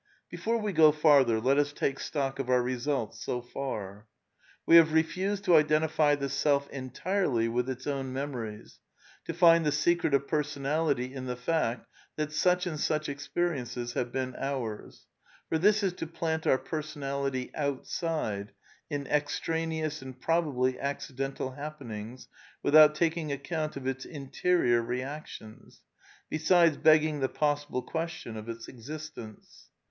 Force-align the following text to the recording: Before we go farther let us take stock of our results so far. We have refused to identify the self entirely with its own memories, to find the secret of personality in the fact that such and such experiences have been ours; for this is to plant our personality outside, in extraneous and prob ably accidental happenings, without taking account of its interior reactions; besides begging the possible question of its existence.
Before 0.31 0.57
we 0.57 0.73
go 0.73 0.91
farther 0.91 1.39
let 1.39 1.59
us 1.59 1.71
take 1.71 1.99
stock 1.99 2.39
of 2.39 2.49
our 2.49 2.63
results 2.63 3.23
so 3.23 3.39
far. 3.39 4.07
We 4.65 4.77
have 4.77 4.93
refused 4.93 5.43
to 5.43 5.55
identify 5.55 6.15
the 6.15 6.27
self 6.27 6.67
entirely 6.71 7.47
with 7.47 7.69
its 7.69 7.85
own 7.85 8.11
memories, 8.11 8.79
to 9.25 9.33
find 9.35 9.63
the 9.63 9.71
secret 9.71 10.15
of 10.15 10.27
personality 10.27 11.13
in 11.13 11.27
the 11.27 11.35
fact 11.35 11.85
that 12.15 12.31
such 12.31 12.65
and 12.65 12.79
such 12.79 13.09
experiences 13.09 13.93
have 13.93 14.11
been 14.11 14.35
ours; 14.39 15.05
for 15.47 15.59
this 15.59 15.83
is 15.83 15.93
to 15.93 16.07
plant 16.07 16.47
our 16.47 16.57
personality 16.57 17.51
outside, 17.53 18.53
in 18.89 19.05
extraneous 19.05 20.01
and 20.01 20.19
prob 20.19 20.47
ably 20.47 20.79
accidental 20.79 21.51
happenings, 21.51 22.27
without 22.63 22.95
taking 22.95 23.31
account 23.31 23.77
of 23.77 23.85
its 23.85 24.05
interior 24.05 24.81
reactions; 24.81 25.83
besides 26.27 26.75
begging 26.75 27.19
the 27.19 27.29
possible 27.29 27.83
question 27.83 28.35
of 28.35 28.49
its 28.49 28.67
existence. 28.67 29.69